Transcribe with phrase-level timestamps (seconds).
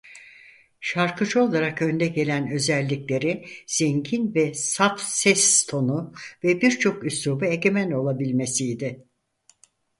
[0.79, 9.05] Şarkıcı olarak önde gelen özellikleri zengin ve saf ses tonu ve birçok üsluba egemen olabilmesiydi.